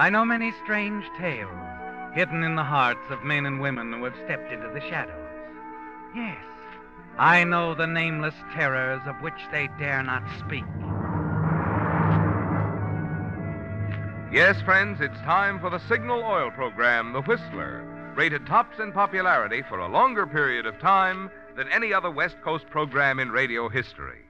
[0.00, 1.52] I know many strange tales
[2.14, 5.28] hidden in the hearts of men and women who have stepped into the shadows.
[6.16, 6.42] Yes,
[7.18, 10.64] I know the nameless terrors of which they dare not speak.
[14.32, 17.84] Yes, friends, it's time for the Signal Oil Program, The Whistler,
[18.16, 22.64] rated tops in popularity for a longer period of time than any other West Coast
[22.70, 24.22] program in radio history.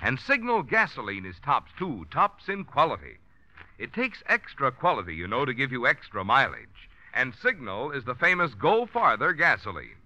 [0.00, 3.18] And Signal gasoline is tops, too, tops in quality.
[3.78, 6.88] It takes extra quality, you know, to give you extra mileage.
[7.14, 9.96] And Signal is the famous Go Farther gasoline.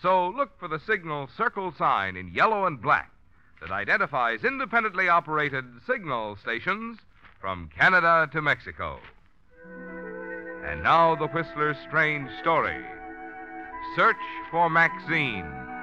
[0.00, 3.10] So look for the Signal circle sign in yellow and black
[3.60, 6.98] that identifies independently operated Signal stations
[7.40, 8.98] from Canada to Mexico.
[10.64, 12.84] And now the Whistler's strange story
[13.96, 14.16] Search
[14.50, 15.73] for Maxine.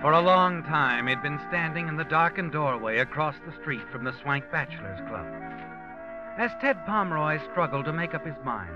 [0.00, 4.02] For a long time, he'd been standing in the darkened doorway across the street from
[4.02, 5.26] the Swank Bachelors Club.
[6.38, 8.74] As Ted Pomeroy struggled to make up his mind,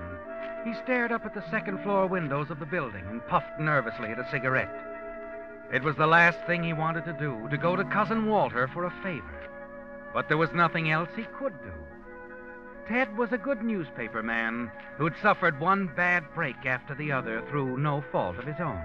[0.63, 4.19] he stared up at the second floor windows of the building and puffed nervously at
[4.19, 4.69] a cigarette.
[5.73, 8.85] It was the last thing he wanted to do, to go to Cousin Walter for
[8.85, 9.49] a favor.
[10.13, 11.73] But there was nothing else he could do.
[12.87, 17.77] Ted was a good newspaper man who'd suffered one bad break after the other through
[17.77, 18.83] no fault of his own.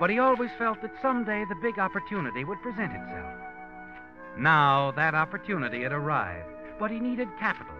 [0.00, 3.34] But he always felt that someday the big opportunity would present itself.
[4.38, 7.74] Now that opportunity had arrived, but he needed capital.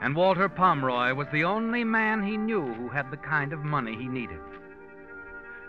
[0.00, 3.94] And Walter Pomeroy was the only man he knew who had the kind of money
[3.94, 4.40] he needed.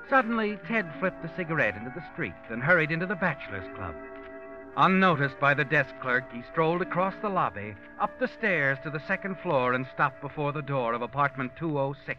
[0.09, 3.95] Suddenly, Ted flipped a cigarette into the street and hurried into the Bachelors Club.
[4.77, 9.05] Unnoticed by the desk clerk, he strolled across the lobby, up the stairs to the
[9.07, 12.17] second floor, and stopped before the door of apartment 206.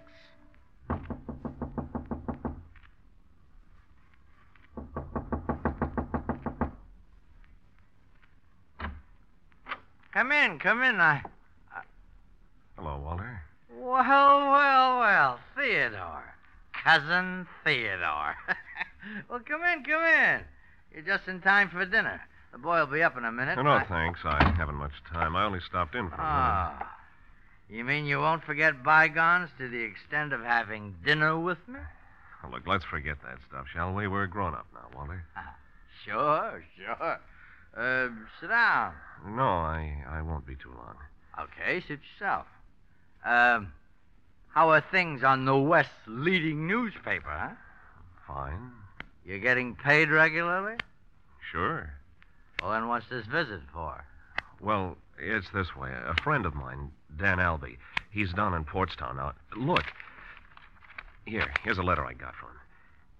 [10.12, 11.00] Come in, come in.
[11.00, 11.22] I.
[12.76, 13.42] Hello, Walter.
[13.74, 16.34] Well, well, well, Theodore.
[16.84, 18.34] Cousin Theodore.
[19.30, 20.40] well, come in, come in.
[20.92, 22.20] You're just in time for dinner.
[22.52, 23.56] The boy will be up in a minute.
[23.56, 24.20] No, no, I- thanks.
[24.24, 25.34] I haven't much time.
[25.34, 26.82] I only stopped in for a minute.
[26.82, 26.86] Oh.
[27.70, 31.80] You mean you won't forget bygones to the extent of having dinner with me?
[32.42, 34.08] Well, look, let's forget that stuff, shall we?
[34.08, 35.24] We're grown up now, Walter.
[35.36, 35.54] Ah,
[36.04, 37.20] sure, sure.
[37.76, 38.08] Uh,
[38.40, 38.92] sit down.
[39.26, 40.96] No, I, I won't be too long.
[41.38, 42.46] Okay, suit yourself.
[43.24, 43.72] Um,
[44.48, 47.54] how are things on the West's leading newspaper, huh?
[48.26, 48.72] Fine.
[49.24, 50.76] You're getting paid regularly?
[51.50, 51.90] Sure.
[52.60, 54.04] Well, then what's this visit for?
[54.60, 55.90] Well, it's this way.
[55.90, 57.78] A friend of mine, Dan Albee,
[58.10, 59.32] he's down in Portstown now.
[59.56, 59.84] Look.
[61.24, 62.56] Here, here's a letter I got from him.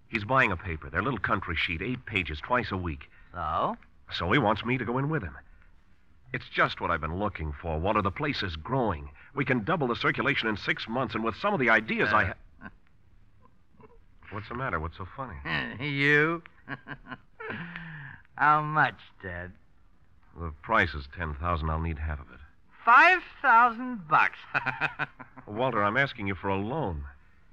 [0.08, 3.08] He's buying a paper, their little country sheet, eight pages, twice a week.
[3.32, 3.76] So?
[4.18, 5.36] So he wants me to go in with him.
[6.32, 8.00] It's just what I've been looking for, Walter.
[8.02, 9.10] The place is growing.
[9.34, 12.24] We can double the circulation in six months, and with some of the ideas I
[12.24, 12.26] Uh.
[12.62, 12.68] ha-
[14.30, 14.80] What's the matter?
[14.80, 15.34] What's so funny?
[15.80, 16.42] you?
[18.36, 19.52] How much, Ted?
[20.40, 21.68] The price is ten thousand.
[21.68, 22.38] I'll need half of it.
[22.84, 24.38] Five thousand bucks.
[25.46, 27.04] Walter, I'm asking you for a loan.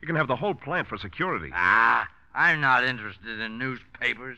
[0.02, 1.52] You can have the whole plant for security.
[1.54, 4.38] ah, I'm not interested in newspapers.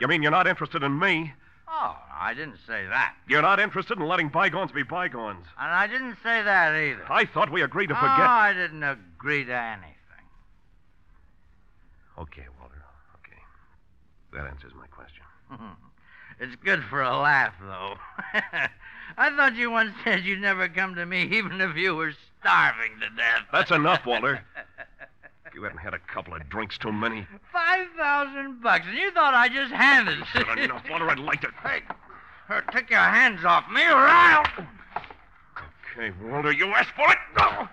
[0.00, 1.32] You mean you're not interested in me?
[1.68, 3.14] Oh, I didn't say that.
[3.28, 5.46] You're not interested in letting bygones be bygones.
[5.58, 7.04] And I didn't say that either.
[7.10, 8.26] I thought we agreed to Oh, forget.
[8.26, 9.86] I didn't agree to anything.
[12.18, 12.82] Okay, Walter.
[13.16, 13.38] Okay.
[14.32, 15.24] That answers my question.
[16.42, 17.96] It's good for a laugh, though.
[19.18, 22.92] I thought you once said you'd never come to me even if you were starving
[23.00, 23.42] to death.
[23.52, 24.40] That's enough, Walter.
[25.54, 27.26] You hadn't had a couple of drinks too many.
[27.52, 30.26] Five thousand bucks, and you thought I just handed it.
[30.32, 31.10] Said enough, Walter.
[31.10, 31.48] I'd like to.
[31.62, 31.80] Hey,
[32.46, 34.46] her, take your hands off me, or I'll.
[35.92, 37.18] Okay, Walter, you asked for it.
[37.36, 37.68] No.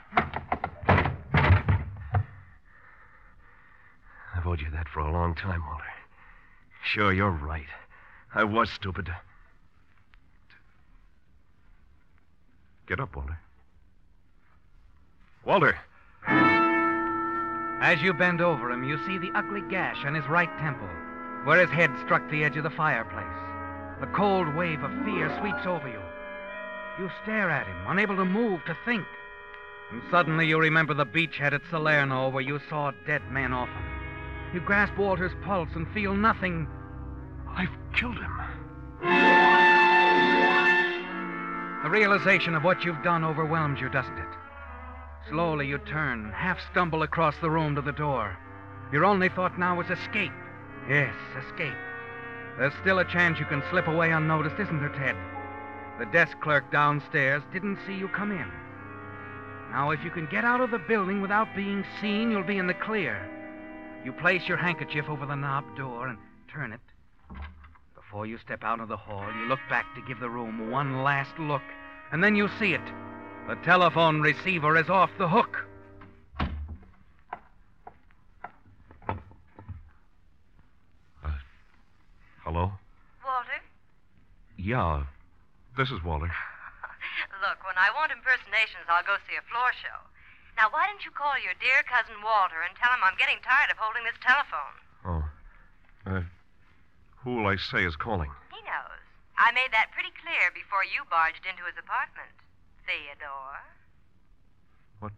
[4.35, 5.83] I've owed you that for a long time, Walter.
[6.83, 7.68] Sure, you're right.
[8.33, 9.09] I was stupid.
[12.88, 13.38] Get up, Walter.
[15.45, 15.77] Walter.
[17.79, 20.89] As you bend over him, you see the ugly gash on his right temple,
[21.44, 23.25] where his head struck the edge of the fireplace.
[24.01, 26.01] A cold wave of fear sweeps over you.
[27.00, 29.06] You stare at him, unable to move, to think.
[29.91, 33.83] And suddenly you remember the beachhead at Salerno where you saw dead men often.
[34.53, 36.68] You grasp Walter's pulse and feel nothing.
[37.47, 38.38] I've killed him.
[41.83, 44.26] The realization of what you've done overwhelms you, doesn't it?
[45.29, 48.38] Slowly you turn, half stumble across the room to the door.
[48.91, 50.31] Your only thought now is escape.
[50.88, 51.75] Yes, escape.
[52.57, 55.15] There's still a chance you can slip away unnoticed, isn't there, Ted?
[56.00, 58.50] The desk clerk downstairs didn't see you come in.
[59.71, 62.68] Now, if you can get out of the building without being seen, you'll be in
[62.68, 63.30] the clear.
[64.06, 66.80] You place your handkerchief over the knob door and turn it.
[67.95, 71.03] Before you step out of the hall, you look back to give the room one
[71.03, 71.63] last look,
[72.13, 72.81] and then you see it.
[73.47, 75.63] The telephone receiver is off the hook.
[82.44, 82.75] Hello?
[83.23, 83.59] Walter?
[84.59, 85.07] Yeah.
[85.79, 86.27] This is Walter.
[87.44, 89.95] Look, when I want impersonations, I'll go see a floor show.
[90.59, 93.71] Now, why didn't you call your dear cousin Walter and tell him I'm getting tired
[93.71, 94.75] of holding this telephone?
[95.07, 95.23] Oh.
[96.03, 96.27] Uh,
[97.23, 98.31] who will I say is calling?
[98.51, 98.99] He knows.
[99.39, 102.35] I made that pretty clear before you barged into his apartment.
[102.88, 103.60] Theodore?
[105.04, 105.12] What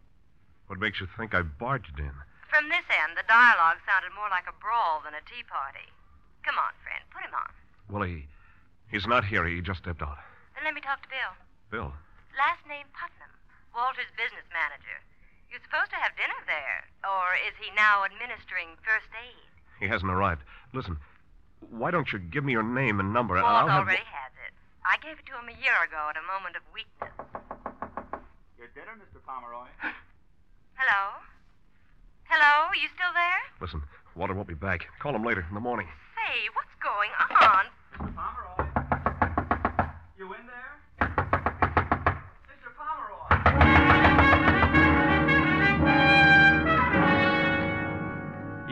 [0.68, 2.12] what makes you think I barged in?
[2.50, 5.86] From this end, the dialogue sounded more like a brawl than a tea party.
[6.42, 7.54] Come on, friend, put him on.
[7.86, 8.26] Well, he,
[8.90, 9.46] he's not here.
[9.46, 10.18] He just stepped out.
[10.58, 11.34] Then let me talk to Bill.
[11.70, 11.94] Bill.
[12.34, 13.30] Last name Putnam,
[13.78, 14.98] Walter's business manager.
[15.54, 16.90] You're supposed to have dinner there.
[17.06, 19.46] Or is he now administering first aid?
[19.78, 20.42] He hasn't arrived.
[20.74, 20.98] Listen,
[21.70, 23.38] why don't you give me your name and number?
[23.38, 23.86] and I'll have...
[23.86, 24.54] already has it.
[24.86, 27.14] I gave it to him a year ago at a moment of weakness.
[28.90, 29.22] Your Mr.
[29.24, 29.68] Pomeroy.
[30.74, 31.22] Hello?
[32.24, 32.72] Hello?
[32.74, 33.42] You still there?
[33.62, 33.84] Listen,
[34.16, 34.88] Walter won't be back.
[35.00, 35.88] Call him later in the morning.
[36.16, 37.66] Say, what's going on?
[37.94, 38.16] Mr.
[38.16, 38.66] Pomeroy.
[40.18, 40.80] You in there?
[42.50, 42.74] Mr.
[42.80, 43.30] Pomeroy.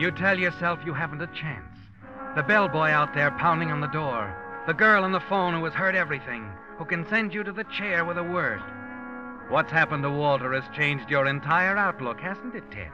[0.00, 1.76] You tell yourself you haven't a chance.
[2.34, 4.34] The bellboy out there pounding on the door.
[4.66, 7.62] The girl on the phone who has heard everything, who can send you to the
[7.64, 8.60] chair with a word.
[9.48, 12.90] What's happened to Walter has changed your entire outlook, hasn't it, Ted?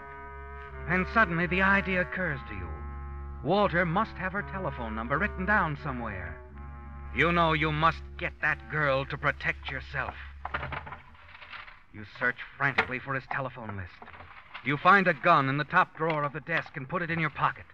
[0.89, 2.69] And suddenly the idea occurs to you.
[3.43, 6.39] Walter must have her telephone number written down somewhere.
[7.17, 10.15] You know you must get that girl to protect yourself.
[11.93, 14.13] You search frantically for his telephone list.
[14.65, 17.19] You find a gun in the top drawer of the desk and put it in
[17.19, 17.67] your pocket.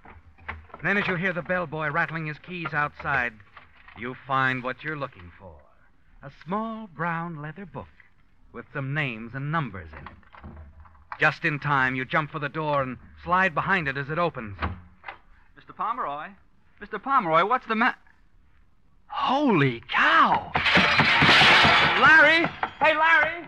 [0.83, 3.35] Then, as you hear the bellboy rattling his keys outside,
[3.99, 5.55] you find what you're looking for
[6.23, 7.89] a small brown leather book
[8.53, 10.13] with some names and numbers in it.
[11.19, 14.57] Just in time, you jump for the door and slide behind it as it opens.
[14.59, 15.77] Mr.
[15.77, 16.29] Pomeroy.
[16.81, 17.03] Mr.
[17.03, 17.99] Pomeroy, what's the matter?
[19.09, 20.51] Holy cow!
[22.01, 22.47] Larry!
[22.81, 23.47] Hey, Larry!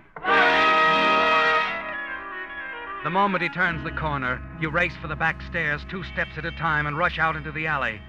[3.04, 6.44] The moment he turns the corner, you race for the back stairs two steps at
[6.44, 8.00] a time and rush out into the alley.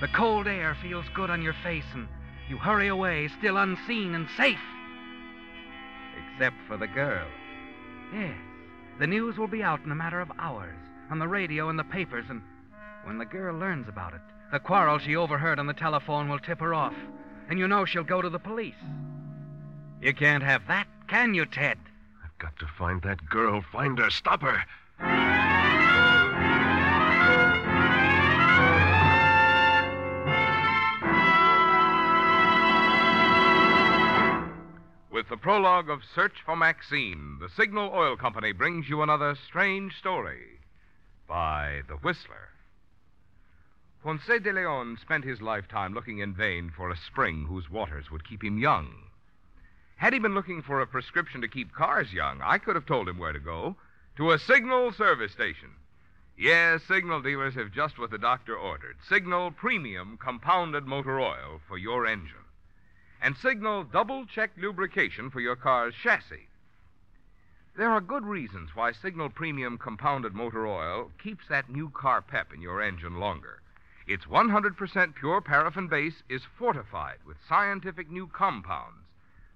[0.00, 2.08] The cold air feels good on your face, and
[2.48, 4.60] you hurry away, still unseen and safe.
[6.32, 7.26] Except for the girl.
[8.12, 8.34] Yes,
[8.98, 10.76] the news will be out in a matter of hours,
[11.10, 12.42] on the radio and the papers, and
[13.04, 14.20] when the girl learns about it,
[14.50, 16.94] the quarrel she overheard on the telephone will tip her off,
[17.48, 18.74] and you know she'll go to the police.
[20.00, 21.78] You can't have that, can you, Ted?
[22.24, 23.62] I've got to find that girl.
[23.72, 24.10] Find her.
[24.10, 25.31] Stop her.
[35.42, 40.60] Prologue of Search for Maxine, the Signal Oil Company brings you another strange story
[41.26, 42.50] by The Whistler.
[44.04, 48.28] Ponce de Leon spent his lifetime looking in vain for a spring whose waters would
[48.28, 48.94] keep him young.
[49.96, 53.08] Had he been looking for a prescription to keep cars young, I could have told
[53.08, 53.74] him where to go
[54.18, 55.70] to a Signal service station.
[56.38, 61.78] Yes, Signal dealers have just what the doctor ordered Signal Premium Compounded Motor Oil for
[61.78, 62.41] your engine.
[63.24, 66.48] And Signal Double Check Lubrication for your car's chassis.
[67.76, 72.52] There are good reasons why Signal Premium Compounded Motor Oil keeps that new car pep
[72.52, 73.62] in your engine longer.
[74.08, 79.06] Its 100% pure paraffin base is fortified with scientific new compounds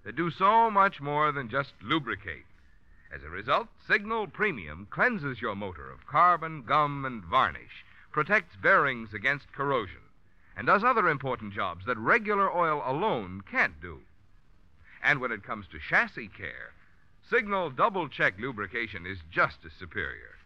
[0.04, 2.46] that do so much more than just lubricate.
[3.12, 9.12] As a result, Signal Premium cleanses your motor of carbon, gum, and varnish, protects bearings
[9.12, 10.05] against corrosion,
[10.56, 14.00] and does other important jobs that regular oil alone can't do.
[15.02, 16.72] And when it comes to chassis care,
[17.28, 20.36] Signal Double Check Lubrication is just as superior.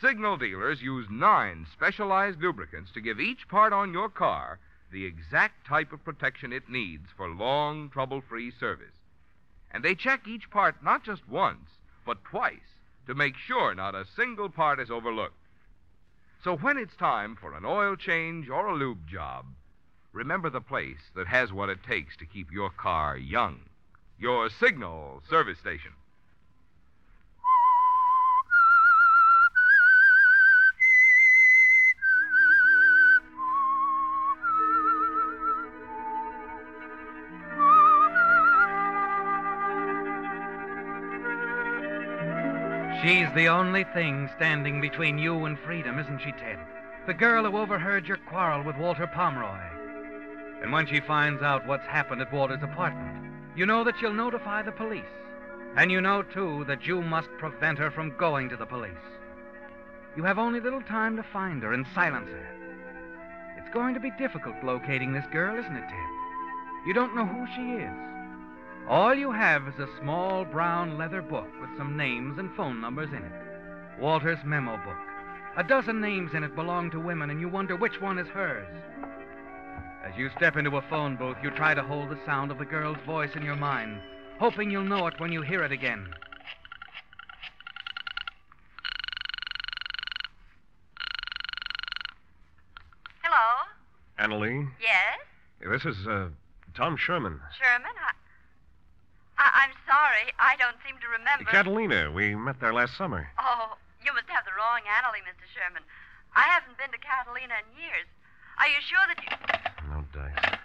[0.00, 4.58] Signal dealers use nine specialized lubricants to give each part on your car
[4.90, 8.94] the exact type of protection it needs for long, trouble free service.
[9.70, 11.68] And they check each part not just once,
[12.04, 12.74] but twice
[13.06, 15.34] to make sure not a single part is overlooked.
[16.42, 19.44] So when it's time for an oil change or a lube job,
[20.12, 23.60] remember the place that has what it takes to keep your car young
[24.20, 25.92] your Signal service station.
[43.02, 46.58] She's the only thing standing between you and freedom, isn't she, Ted?
[47.06, 49.79] The girl who overheard your quarrel with Walter Pomeroy.
[50.62, 54.62] And when she finds out what's happened at Walter's apartment, you know that she'll notify
[54.62, 55.04] the police.
[55.76, 58.92] And you know, too, that you must prevent her from going to the police.
[60.16, 62.56] You have only little time to find her and silence her.
[63.56, 66.86] It's going to be difficult locating this girl, isn't it, Ted?
[66.86, 67.92] You don't know who she is.
[68.88, 73.10] All you have is a small brown leather book with some names and phone numbers
[73.10, 73.32] in it.
[74.00, 74.96] Walter's memo book.
[75.56, 78.66] A dozen names in it belong to women, and you wonder which one is hers.
[80.04, 82.64] As you step into a phone booth, you try to hold the sound of the
[82.64, 84.00] girl's voice in your mind,
[84.38, 86.14] hoping you'll know it when you hear it again.
[93.22, 93.48] Hello?
[94.18, 95.18] Annalee, Yes?
[95.60, 96.28] this is uh,
[96.74, 97.40] Tom Sherman.
[97.56, 97.92] Sherman?
[97.96, 98.12] I,
[99.38, 100.32] I, I'm sorry.
[100.38, 101.44] I don't seem to remember.
[101.50, 103.28] Catalina, we met there last summer.
[103.38, 105.44] Oh, you must have the wrong Annalie, Mr.
[105.52, 105.82] Sherman.
[106.36, 108.08] I haven't been to Catalina in years.
[108.58, 109.69] Are you sure that you.
[110.12, 110.58] Dice.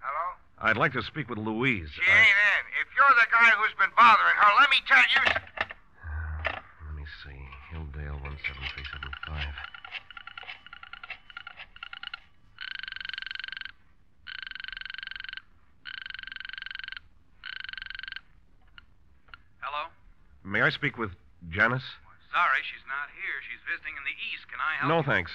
[0.00, 0.26] Hello?
[0.58, 1.88] I'd like to speak with Louise.
[1.94, 2.62] She I- ain't in.
[2.80, 5.22] If you're the guy who's been bothering her, let me tell you.
[6.86, 7.40] Let me see.
[7.72, 9.54] Hilldale 17375.
[19.60, 19.88] Hello?
[20.44, 21.14] May I speak with
[21.54, 21.86] Janice?
[22.34, 23.38] Sorry, she's not here.
[23.46, 24.50] She's visiting in the east.
[24.50, 25.06] Can I help No, you?
[25.06, 25.30] thanks.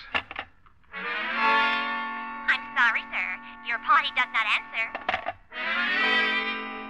[2.51, 3.27] I'm sorry, sir.
[3.63, 4.85] Your party does not answer.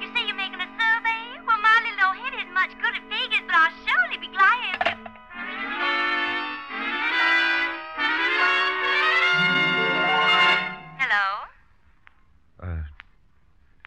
[0.01, 1.37] You say you're making a survey?
[1.45, 4.89] Well, my little old head isn't much good at figures, but I'll surely be glad
[4.89, 6.01] to.
[10.97, 11.47] Hello?
[12.61, 12.83] Uh,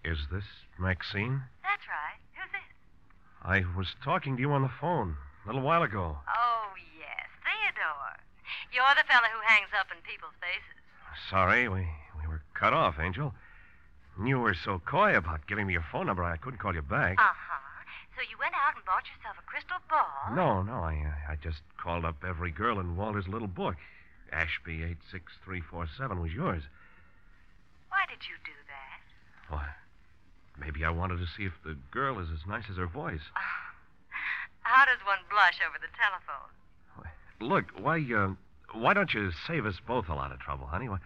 [0.05, 0.45] is this
[0.79, 1.43] Maxine?
[1.63, 2.21] That's right.
[2.37, 2.69] Who's this?
[3.45, 6.17] I was talking to you on the phone a little while ago.
[6.27, 6.67] Oh,
[6.99, 7.29] yes.
[7.45, 8.17] Theodore.
[8.73, 10.81] You're the fellow who hangs up in people's faces.
[11.29, 11.87] Sorry, we,
[12.19, 13.35] we were cut off, Angel.
[14.25, 17.19] You were so coy about giving me your phone number, I couldn't call you back.
[17.19, 17.61] Uh huh.
[18.17, 20.35] So you went out and bought yourself a crystal ball?
[20.35, 23.77] No, no, I, uh, I just called up every girl in Walter's little book.
[24.33, 24.83] Ashby
[25.13, 26.63] 86347 was yours.
[27.91, 29.53] Why did you do that?
[29.53, 29.67] Why,
[30.59, 33.21] maybe I wanted to see if the girl is as nice as her voice.
[34.63, 36.51] How does one blush over the telephone?
[37.41, 38.33] Look, why, uh,
[38.73, 40.89] why don't you save us both a lot of trouble, honey?
[40.89, 40.99] Why,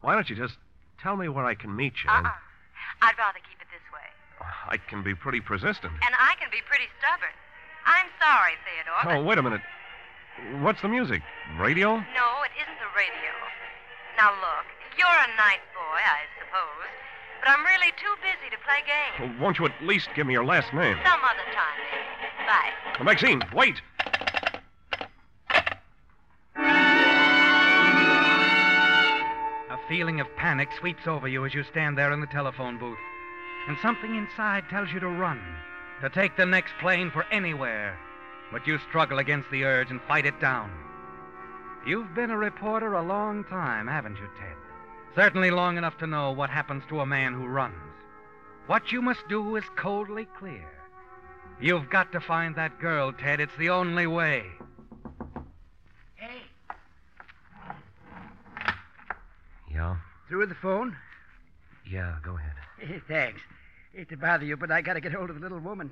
[0.00, 0.56] why don't you just
[1.00, 2.10] tell me where I can meet you?
[2.10, 3.02] and- Uh-uh.
[3.02, 4.04] I'd rather keep it this way.
[4.68, 5.92] I can be pretty persistent.
[6.04, 7.32] And I can be pretty stubborn.
[7.86, 9.20] I'm sorry, Theodore.
[9.20, 9.60] Oh, wait a minute.
[10.60, 11.22] What's the music?
[11.60, 11.96] Radio?
[11.96, 13.32] no, it isn't the radio.
[14.16, 16.88] Now look, you're a nice boy, I suppose,
[17.40, 19.16] but I'm really too busy to play games.
[19.18, 20.96] Well, won't you at least give me your last name?
[21.04, 22.04] Some other time, maybe.
[22.46, 22.70] Bye.
[22.98, 23.80] Uh, Maxine, wait!
[29.70, 32.98] A feeling of panic sweeps over you as you stand there in the telephone booth.
[33.68, 35.40] And something inside tells you to run,
[36.02, 37.98] to take the next plane for anywhere.
[38.52, 40.70] But you struggle against the urge and fight it down.
[41.86, 44.56] You've been a reporter a long time, haven't you, Ted?
[45.14, 47.74] Certainly long enough to know what happens to a man who runs.
[48.66, 50.64] What you must do is coldly clear.
[51.60, 53.40] You've got to find that girl, Ted.
[53.40, 54.44] It's the only way.
[56.14, 56.42] Hey,
[59.72, 59.96] Yeah?
[60.28, 60.96] through with the phone?
[61.86, 62.52] Yeah, go ahead.
[62.82, 63.40] Eh, Thanks.
[63.92, 65.90] Hate to bother you, but I gotta get hold of the little woman.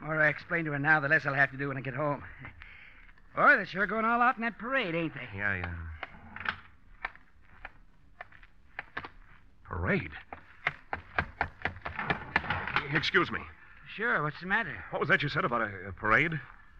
[0.00, 1.80] The more I explain to her now, the less I'll have to do when I
[1.80, 2.22] get home.
[3.34, 5.26] Boy, they're sure going all out in that parade, ain't they?
[5.36, 5.72] Yeah, yeah.
[9.64, 10.10] Parade?
[12.92, 13.40] Excuse me.
[13.96, 14.74] Sure, what's the matter?
[14.90, 16.32] What was that you said about a, a parade?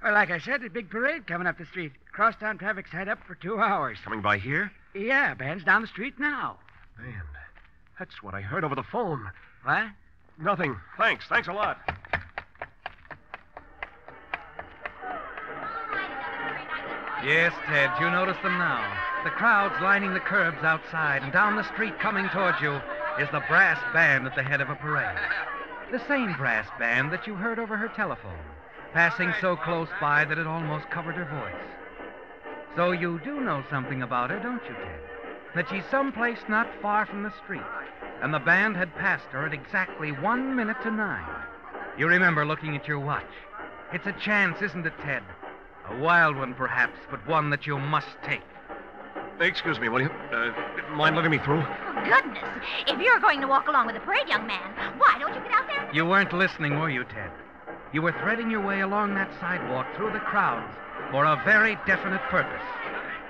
[0.03, 1.93] Well, like I said, a big parade coming up the street.
[2.13, 3.99] Crosstown traffic's tied up for two hours.
[4.05, 4.71] Coming by here?
[4.95, 6.59] Yeah, band's down the street now.
[6.99, 7.15] Band.
[7.99, 9.31] that's what I heard over the phone.
[9.65, 9.87] What?
[10.39, 10.77] Nothing.
[10.99, 11.25] Thanks.
[11.29, 11.79] Thanks a lot.
[17.25, 19.04] Yes, Ted, you notice them now.
[19.25, 22.75] The crowds lining the curbs outside, and down the street coming towards you
[23.19, 25.17] is the brass band at the head of a parade.
[25.91, 28.45] The same brass band that you heard over her telephone,
[28.93, 31.65] passing so close by that it almost covered her voice.
[32.77, 35.01] So you do know something about her, don't you, Ted?
[35.55, 37.63] That she's someplace not far from the street,
[38.21, 41.25] and the band had passed her at exactly one minute to nine.
[41.97, 43.25] You remember looking at your watch.
[43.91, 45.23] It's a chance, isn't it, Ted?
[45.89, 48.43] A wild one, perhaps, but one that you must take.
[49.41, 50.11] Excuse me, will you?
[50.33, 50.53] Uh,
[50.93, 51.63] mind letting me through?
[51.63, 52.45] Oh, goodness.
[52.87, 55.53] If you're going to walk along with the parade, young man, why don't you get
[55.53, 55.91] out there?
[55.93, 57.31] You weren't listening, were you, Ted?
[57.93, 60.73] You were threading your way along that sidewalk through the crowds
[61.11, 62.63] for a very definite purpose.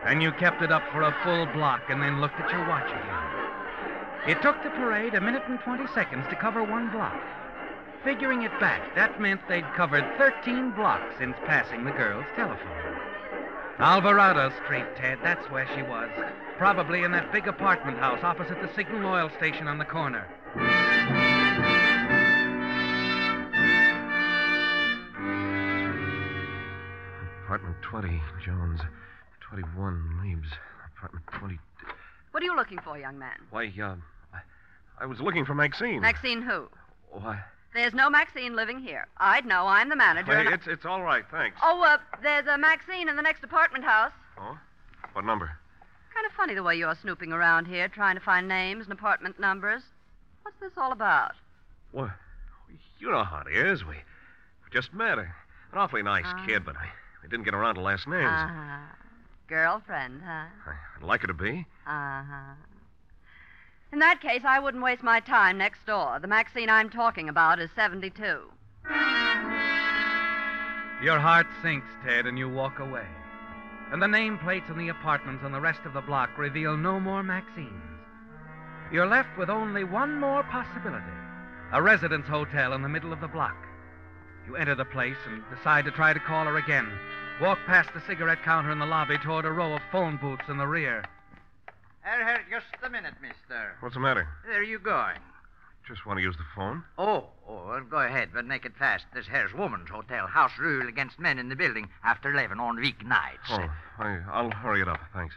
[0.05, 2.89] And you kept it up for a full block and then looked at your watch
[2.89, 4.37] again.
[4.37, 7.19] It took the parade a minute and 20 seconds to cover one block.
[8.05, 13.04] Figuring it back, that meant they'd covered 13 blocks since passing the girl's telephone.
[13.78, 16.09] Alvarado Street, Ted, that's where she was.
[16.59, 20.28] Probably in that big apartment house opposite the Signal Oil station on the corner.
[27.44, 28.81] Apartment 20, Jones.
[29.51, 30.49] 21, Leaves.
[30.96, 31.59] Apartment 20.
[32.31, 33.37] What are you looking for, young man?
[33.51, 33.96] Why, uh,
[34.33, 34.38] I,
[35.01, 36.01] I was looking for Maxine.
[36.01, 36.68] Maxine who?
[37.11, 37.40] Why?
[37.75, 39.07] There's no Maxine living here.
[39.19, 39.67] I'd know.
[39.67, 40.33] I'm the manager.
[40.33, 41.59] And I- it's, it's all right, thanks.
[41.63, 44.13] Oh, uh, there's a Maxine in the next apartment house.
[44.39, 44.57] Oh?
[45.13, 45.51] What number?
[46.15, 49.41] Kind of funny the way you're snooping around here, trying to find names and apartment
[49.41, 49.83] numbers.
[50.43, 51.33] What's this all about?
[51.93, 52.13] Well,
[53.01, 53.85] you know how it is.
[53.85, 55.19] We, we just met.
[55.19, 55.29] An
[55.75, 56.45] awfully nice Ah.
[56.47, 56.85] kid, but I,
[57.25, 58.25] I didn't get around to last names.
[58.29, 58.79] Uh-huh.
[59.49, 60.47] Girlfriend, huh?
[60.67, 61.67] I, I'd like her to be.
[61.87, 62.55] Uh-huh.
[63.94, 66.18] In that case, I wouldn't waste my time next door.
[66.20, 68.11] The Maxine I'm talking about is 72.
[71.00, 73.07] Your heart sinks, Ted, and you walk away.
[73.92, 77.22] And the nameplates in the apartments on the rest of the block reveal no more
[77.22, 77.70] Maxines.
[78.90, 81.04] You're left with only one more possibility
[81.72, 83.57] a residence hotel in the middle of the block.
[84.48, 86.90] You enter the place and decide to try to call her again.
[87.40, 90.59] Walk past the cigarette counter in the lobby toward a row of phone booths in
[90.59, 91.04] the rear.
[92.05, 93.77] Here, here, just a minute, mister.
[93.81, 94.29] What's the matter?
[94.45, 95.17] Where are you going?
[95.88, 96.83] Just want to use the phone.
[96.99, 99.05] Oh, oh, well, go ahead, but make it fast.
[99.14, 100.27] This here's woman's hotel.
[100.27, 103.51] House rule against men in the building after 11 on weeknights.
[103.51, 105.01] Oh, I, I'll hurry it up.
[105.14, 105.35] Thanks.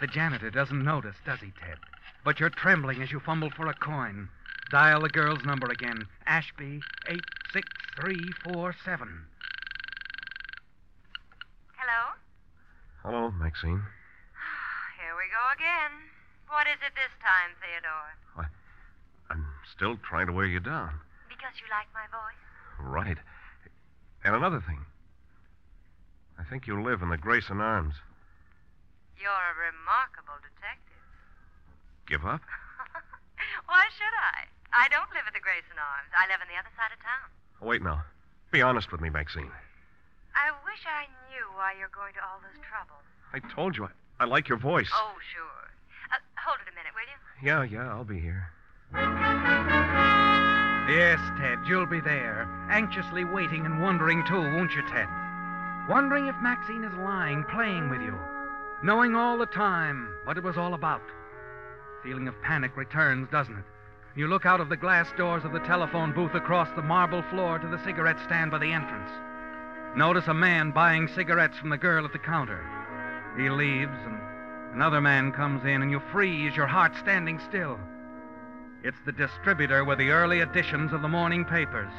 [0.00, 1.78] The janitor doesn't notice, does he, Ted?
[2.24, 4.28] But you're trembling as you fumble for a coin.
[4.70, 9.26] Dial the girl's number again Ashby 86347.
[11.76, 12.14] Hello?
[13.06, 13.86] Hello, Maxine.
[14.98, 15.94] Here we go again.
[16.50, 18.50] What is it this time, Theodore?
[19.30, 20.90] I'm still trying to wear you down.
[21.30, 22.42] Because you like my voice?
[22.82, 23.14] Right.
[24.26, 24.82] And another thing.
[26.34, 27.94] I think you live in the Grayson Arms.
[29.14, 31.06] You're a remarkable detective.
[32.10, 32.42] Give up?
[33.70, 34.50] Why should I?
[34.74, 36.10] I don't live at the Grayson Arms.
[36.10, 37.30] I live on the other side of town.
[37.62, 38.02] Wait now.
[38.50, 39.54] Be honest with me, Maxine.
[40.36, 43.00] I wish I knew why you're going to all this trouble.
[43.32, 44.90] I told you I, I like your voice.
[44.92, 45.70] Oh, sure.
[46.12, 47.18] Uh, hold it a minute, will you?
[47.42, 48.52] Yeah, yeah, I'll be here.
[50.88, 55.08] Yes, Ted, you'll be there, anxiously waiting and wondering too, won't you, Ted?
[55.88, 58.14] Wondering if Maxine is lying, playing with you,
[58.84, 61.02] knowing all the time what it was all about.
[62.04, 63.64] Feeling of panic returns, doesn't it?
[64.14, 67.58] You look out of the glass doors of the telephone booth across the marble floor
[67.58, 69.10] to the cigarette stand by the entrance.
[69.96, 72.62] Notice a man buying cigarettes from the girl at the counter.
[73.34, 74.20] He leaves, and
[74.74, 77.80] another man comes in, and you freeze, your heart standing still.
[78.84, 81.90] It's the distributor with the early editions of the morning papers.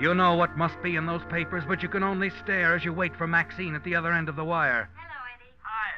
[0.00, 2.92] You know what must be in those papers, but you can only stare as you
[2.92, 4.88] wait for Maxine at the other end of the wire.
[4.94, 5.52] Hello, Eddie.
[5.62, 5.90] Hi.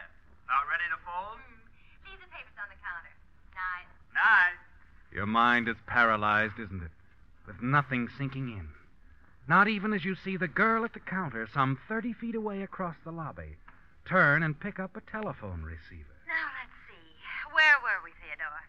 [0.47, 1.37] About ready to fold?
[1.37, 2.11] Hmm.
[2.11, 3.13] Leave the papers on the counter.
[3.53, 3.93] Nice.
[4.15, 5.15] Nice.
[5.15, 6.91] Your mind is paralyzed, isn't it?
[7.47, 8.69] With nothing sinking in.
[9.49, 12.97] Not even as you see the girl at the counter, some 30 feet away across
[13.05, 13.57] the lobby,
[14.07, 16.17] turn and pick up a telephone receiver.
[16.27, 17.53] Now, let's see.
[17.53, 18.63] Where were we, Theodore?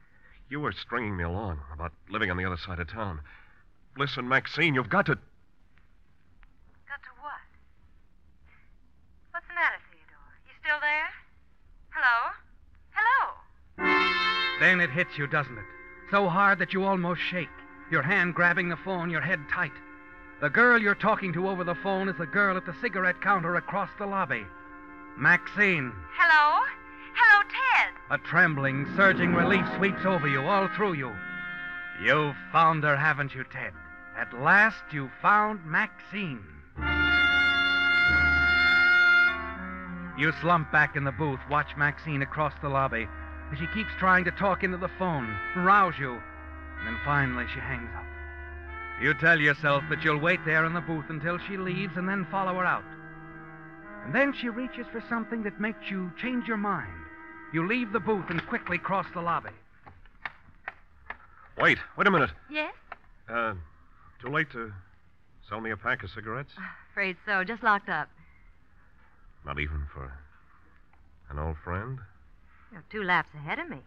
[0.49, 3.21] You were stringing me along about living on the other side of town.
[3.97, 5.15] Listen, Maxine, you've got to.
[6.87, 7.41] Got to what?
[9.31, 10.33] What's the matter, Theodore?
[10.47, 11.09] You still there?
[11.91, 12.31] Hello?
[12.91, 14.59] Hello?
[14.59, 15.65] Then it hits you, doesn't it?
[16.09, 17.49] So hard that you almost shake.
[17.89, 19.71] Your hand grabbing the phone, your head tight.
[20.41, 23.57] The girl you're talking to over the phone is the girl at the cigarette counter
[23.57, 24.43] across the lobby.
[25.15, 25.93] Maxine.
[26.17, 26.65] Hello?
[27.13, 27.93] Hello, Ted.
[28.09, 31.11] A trembling, surging relief sweeps over you, all through you.
[32.03, 33.73] You've found her, haven't you, Ted?
[34.17, 36.43] At last you found Maxine.
[40.17, 43.07] You slump back in the booth, watch Maxine across the lobby
[43.51, 47.59] as she keeps trying to talk into the phone, rouse you, and then finally she
[47.59, 48.10] hangs up.
[49.01, 52.27] You tell yourself that you'll wait there in the booth until she leaves and then
[52.29, 52.83] follow her out.
[54.05, 56.93] And then she reaches for something that makes you change your mind.
[57.51, 59.49] You leave the booth and quickly cross the lobby.
[61.59, 62.29] Wait, wait a minute.
[62.49, 62.73] Yes?
[63.27, 63.55] Uh,
[64.21, 64.71] too late to
[65.49, 66.51] sell me a pack of cigarettes?
[66.91, 67.43] Afraid so.
[67.43, 68.07] Just locked up.
[69.45, 70.13] Not even for
[71.31, 71.97] an old friend?
[72.71, 73.79] You're two laps ahead of me.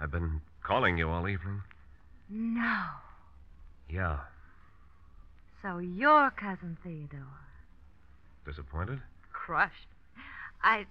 [0.00, 1.62] I've been calling you all evening.
[2.30, 2.86] No.
[3.88, 4.18] Yeah.
[5.62, 7.20] So you're Cousin Theodore.
[8.46, 9.00] Disappointed?
[9.32, 9.86] Crushed.
[10.62, 10.86] I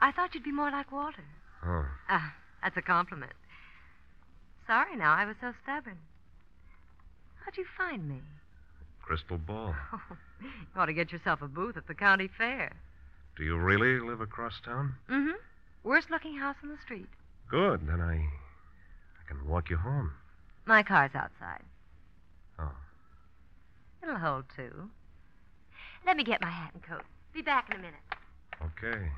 [0.00, 1.24] I thought you'd be more like Walter.
[1.64, 1.86] Oh.
[2.08, 3.32] Ah, that's a compliment.
[4.66, 5.98] Sorry now, I was so stubborn.
[7.44, 8.20] How'd you find me?
[9.02, 9.74] Crystal ball.
[10.40, 12.72] you ought to get yourself a booth at the county fair.
[13.36, 14.94] Do you really live across town?
[15.10, 15.36] Mm-hmm.
[15.82, 17.08] Worst looking house on the street.
[17.50, 17.86] Good.
[17.86, 18.14] Then I.
[18.14, 20.12] I can walk you home.
[20.66, 21.62] My car's outside.
[22.60, 22.70] Oh.
[24.02, 24.90] It'll hold two.
[26.06, 27.02] Let me get my hat and coat.
[27.32, 28.00] Be back in a minute.
[28.62, 29.08] Okay.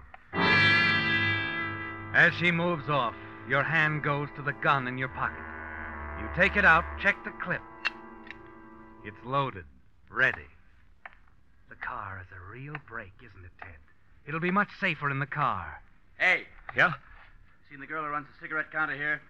[2.15, 3.15] As she moves off,
[3.49, 5.43] your hand goes to the gun in your pocket.
[6.21, 7.63] You take it out, check the clip.
[9.05, 9.65] It's loaded,
[10.11, 10.47] ready.
[11.69, 13.71] The car is a real break, isn't it, Ted?
[14.27, 15.81] It'll be much safer in the car.
[16.19, 16.45] Hey,
[16.77, 16.93] Yeah?
[17.71, 19.21] seen the girl who runs the cigarette counter here?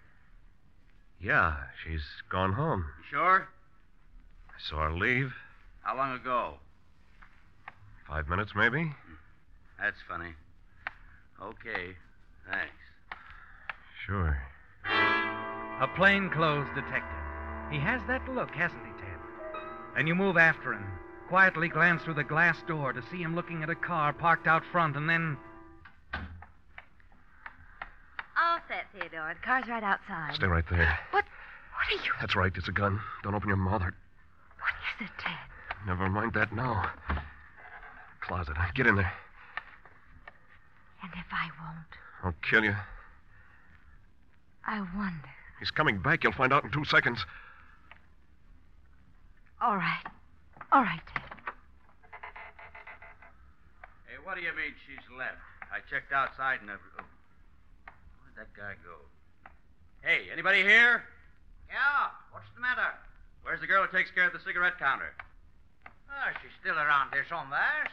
[1.21, 2.85] Yeah, she's gone home.
[2.99, 3.47] You sure?
[4.55, 5.33] I saw her leave.
[5.81, 6.55] How long ago?
[8.07, 8.91] Five minutes, maybe?
[9.79, 10.33] That's funny.
[11.41, 11.95] Okay,
[12.49, 12.73] thanks.
[14.05, 14.37] Sure.
[14.85, 17.19] A plainclothes detective.
[17.71, 19.19] He has that look, hasn't he, Ted?
[19.97, 20.85] And you move after him,
[21.27, 24.63] quietly glance through the glass door to see him looking at a car parked out
[24.71, 25.37] front, and then.
[26.13, 26.21] All
[28.67, 29.33] set, Theodore.
[29.33, 30.35] The car's right outside.
[30.35, 30.99] Stay right there.
[31.11, 31.25] What?
[31.25, 32.11] What are you?
[32.21, 32.51] That's right.
[32.55, 33.01] It's a gun.
[33.23, 33.93] Don't open your mouth or.
[35.03, 35.37] What is it, Ted?
[35.85, 36.89] Never mind that now.
[38.21, 38.55] Closet.
[38.73, 39.11] Get in there.
[41.01, 41.87] And if I won't,
[42.23, 42.75] I'll kill you.
[44.65, 45.29] I wonder.
[45.59, 46.23] He's coming back.
[46.23, 47.19] You'll find out in two seconds.
[49.61, 50.05] All right.
[50.71, 51.23] All right, Ted.
[54.07, 55.35] Hey, what do you mean she's left?
[55.69, 56.87] I checked outside and every...
[56.97, 57.03] oh.
[58.21, 59.49] Where'd that guy go?
[60.01, 61.03] Hey, anybody here?
[61.67, 62.87] Yeah, what's the matter?
[63.43, 65.13] Where's the girl who takes care of the cigarette counter?
[65.87, 67.87] Oh, she's still around here somewhere.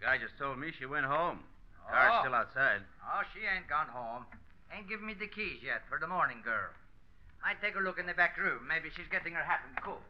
[0.00, 1.40] The guy just told me she went home.
[1.86, 2.20] The car's Oh.
[2.22, 2.82] still outside.
[3.04, 4.26] Oh, she ain't gone home.
[4.72, 6.70] Ain't given me the keys yet for the morning girl.
[7.42, 8.66] Might take a look in the back room.
[8.66, 10.02] Maybe she's getting her hat and coat.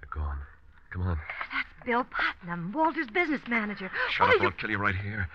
[0.00, 0.38] They're gone.
[0.90, 1.18] Come on.
[1.52, 3.90] That's Bill Putnam, Walter's business manager.
[4.10, 4.42] Shut what up.
[4.42, 5.28] Oh, I'll kill you right here.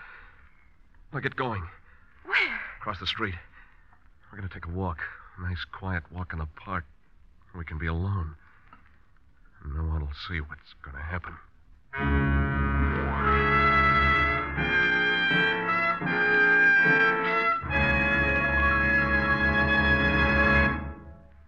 [1.14, 1.64] Now get going.
[2.26, 2.60] Where?
[2.80, 3.36] Across the street.
[4.32, 5.00] We're going to take a walk.
[5.38, 6.86] A nice, quiet walk in the park.
[7.56, 8.36] We can be alone.
[9.66, 11.36] No one will see what's going to happen.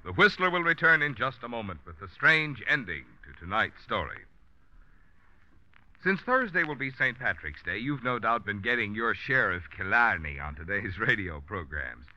[0.03, 4.17] The Whistler will return in just a moment with the strange ending to tonight's story.
[6.03, 7.19] Since Thursday will be St.
[7.19, 12.07] Patrick's Day, you've no doubt been getting your share of Killarney on today's radio programs.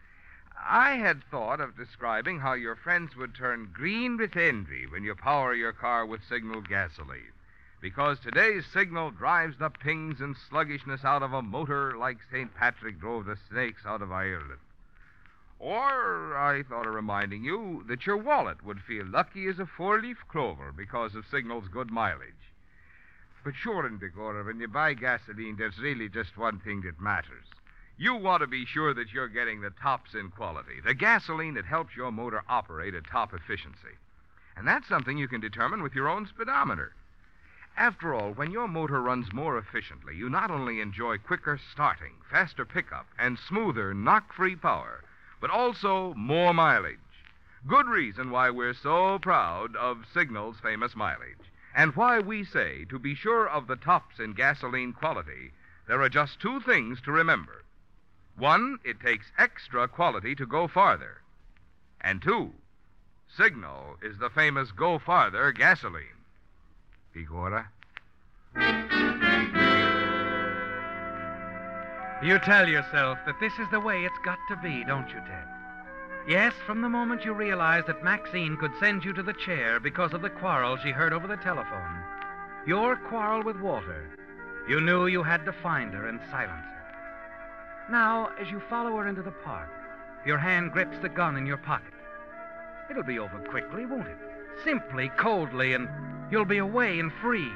[0.56, 5.14] I had thought of describing how your friends would turn green with envy when you
[5.14, 7.32] power your car with signal gasoline.
[7.82, 12.54] Because today's signal drives the pings and sluggishness out of a motor like St.
[12.54, 14.60] Patrick drove the snakes out of Ireland.
[15.58, 20.00] Or I thought of reminding you that your wallet would feel lucky as a four
[20.00, 22.43] leaf clover because of Signal's good mileage.
[23.44, 27.44] But sure, Indicora, when you buy gasoline, there's really just one thing that matters.
[27.98, 31.66] You want to be sure that you're getting the tops in quality, the gasoline that
[31.66, 33.98] helps your motor operate at top efficiency.
[34.56, 36.94] And that's something you can determine with your own speedometer.
[37.76, 42.64] After all, when your motor runs more efficiently, you not only enjoy quicker starting, faster
[42.64, 45.04] pickup, and smoother, knock free power,
[45.40, 46.98] but also more mileage.
[47.66, 52.98] Good reason why we're so proud of Signal's famous mileage, and why we say to
[52.98, 55.52] be sure of the tops in gasoline quality,
[55.88, 57.64] there are just two things to remember.
[58.36, 61.22] One, it takes extra quality to go farther.
[62.00, 62.52] And two,
[63.36, 66.22] Signal is the famous Go Farther gasoline.
[67.16, 67.66] Igora?
[72.22, 75.63] You tell yourself that this is the way it's got to be, don't you, Ted?
[76.26, 80.14] Yes, from the moment you realized that Maxine could send you to the chair because
[80.14, 82.00] of the quarrel she heard over the telephone,
[82.66, 84.08] your quarrel with Walter,
[84.66, 87.90] you knew you had to find her and silence her.
[87.90, 89.68] Now, as you follow her into the park,
[90.24, 91.92] your hand grips the gun in your pocket.
[92.90, 94.16] It'll be over quickly, won't it?
[94.64, 95.88] Simply, coldly, and
[96.30, 97.52] you'll be away and free.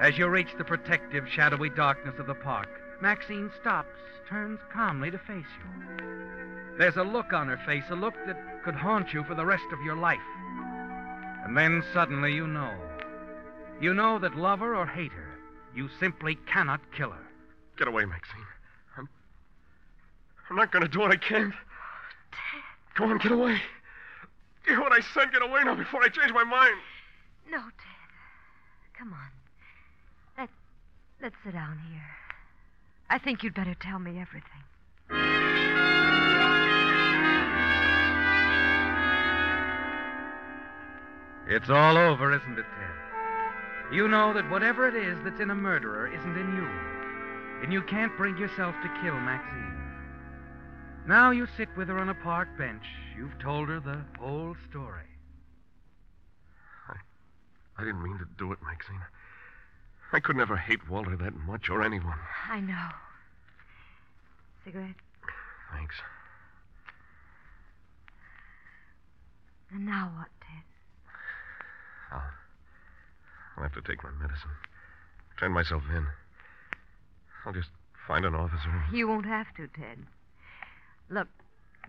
[0.00, 2.68] As you reach the protective, shadowy darkness of the park,
[3.00, 6.76] Maxine stops, turns calmly to face you.
[6.78, 9.64] There's a look on her face, a look that could haunt you for the rest
[9.72, 10.18] of your life.
[11.44, 12.74] And then suddenly you know.
[13.80, 15.38] You know that love her or hate her,
[15.74, 17.26] you simply cannot kill her.
[17.76, 18.46] Get away, Maxine.
[18.96, 19.08] I'm.
[20.48, 21.54] I'm not going to do what I can't.
[22.94, 23.60] Go on, get away.
[24.66, 25.32] Do what I said.
[25.32, 26.76] Get away now before I change my mind.
[27.50, 28.96] No, Ted.
[28.98, 29.28] Come on.
[30.38, 30.48] Let,
[31.20, 32.23] let's sit down here.
[33.14, 34.50] I think you'd better tell me everything.
[41.46, 43.94] It's all over, isn't it, Ted?
[43.94, 46.68] You know that whatever it is that's in a murderer isn't in you.
[47.62, 49.76] And you can't bring yourself to kill Maxine.
[51.06, 52.82] Now you sit with her on a park bench.
[53.16, 55.06] You've told her the whole story.
[56.88, 56.96] I,
[57.78, 59.02] I didn't mean to do it, Maxine.
[60.12, 62.18] I could never hate Walter that much or anyone.
[62.50, 62.88] I know.
[64.64, 64.96] Cigarette?
[65.72, 65.94] Thanks.
[69.72, 70.62] And now what, Ted?
[72.12, 72.22] I'll,
[73.56, 74.50] I'll have to take my medicine.
[75.38, 76.06] Turn myself in.
[77.44, 77.68] I'll just
[78.06, 78.84] find an officer.
[78.92, 79.98] You won't have to, Ted.
[81.10, 81.28] Look,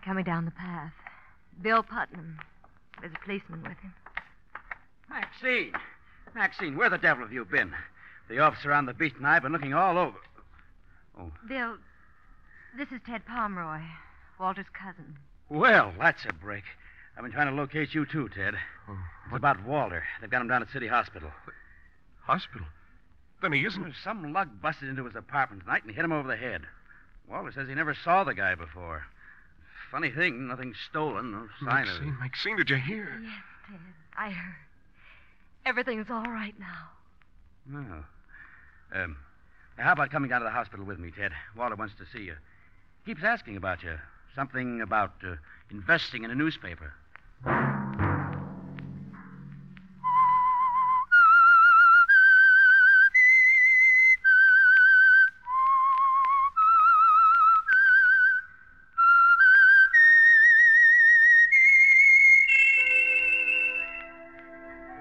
[0.04, 0.92] coming down the path.
[1.62, 2.38] Bill Putnam.
[3.00, 3.94] There's a policeman with him.
[5.08, 5.72] Maxine!
[6.34, 7.72] Maxine, where the devil have you been?
[8.28, 10.18] The officer on the beat and I've been looking all over.
[11.18, 11.76] Oh, Bill,
[12.76, 13.80] this is Ted Pomeroy,
[14.38, 15.16] Walter's cousin.
[15.48, 16.64] well, that's a break.
[17.16, 18.54] I've been trying to locate you, too, Ted.
[18.54, 20.04] It's about Walter.
[20.20, 21.30] They've got him down at City Hospital.
[22.24, 22.66] Hospital?
[23.40, 23.94] Then he isn't.
[24.04, 26.62] Some lug busted into his apartment tonight and hit him over the head.
[27.28, 29.04] Walter says he never saw the guy before.
[29.90, 32.02] Funny thing, nothing stolen, no sign of it.
[32.02, 33.18] Maxine, Maxine, did you hear?
[33.22, 33.32] Yes,
[33.70, 33.80] Ted.
[34.18, 34.56] I heard.
[35.64, 38.04] Everything's all right now.
[38.94, 39.00] Oh.
[39.02, 39.16] Um,
[39.78, 41.32] how about coming down to the hospital with me, Ted?
[41.56, 42.34] Walter wants to see you.
[43.06, 43.96] Keeps asking about you.
[44.34, 45.36] Something about uh,
[45.70, 46.92] investing in a newspaper.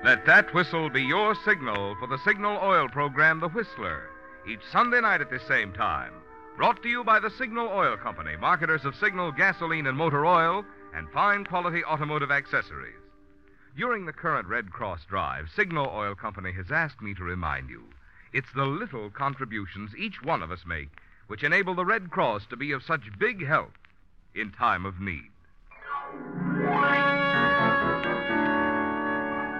[0.03, 4.03] Let that whistle be your signal for the Signal Oil program, The Whistler,
[4.47, 6.13] each Sunday night at the same time.
[6.57, 10.63] Brought to you by the Signal Oil Company, marketers of Signal gasoline and motor oil
[10.93, 12.95] and fine quality automotive accessories.
[13.75, 17.83] During the current Red Cross drive, Signal Oil Company has asked me to remind you
[18.31, 20.87] it's the little contributions each one of us make
[21.27, 23.71] which enable the Red Cross to be of such big help
[24.33, 25.31] in time of need.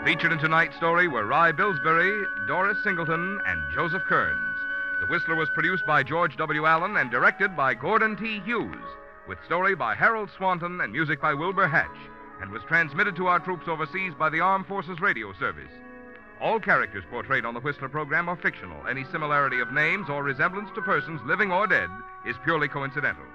[0.06, 4.55] Featured in tonight's story were Rye Billsbury, Doris Singleton, and Joseph Kearns.
[5.02, 6.66] The Whistler was produced by George W.
[6.66, 8.40] Allen and directed by Gordon T.
[8.40, 8.86] Hughes,
[9.28, 11.98] with story by Harold Swanton and music by Wilbur Hatch,
[12.42, 15.72] and was transmitted to our troops overseas by the Armed Forces Radio Service.
[16.42, 18.88] All characters portrayed on the Whistler program are fictional.
[18.88, 21.90] Any similarity of names or resemblance to persons living or dead
[22.26, 23.26] is purely coincidental.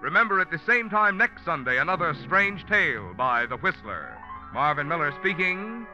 [0.00, 4.16] Remember at the same time next Sunday, another strange tale by The Whistler.
[4.52, 5.86] Marvin Miller speaking.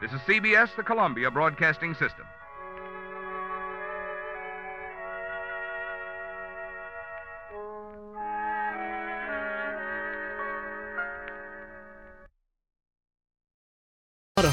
[0.00, 2.26] This is CBS, the Columbia Broadcasting System.